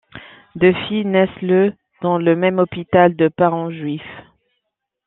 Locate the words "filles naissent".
0.87-1.29